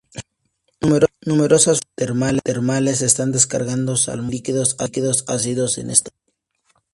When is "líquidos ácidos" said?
4.37-5.77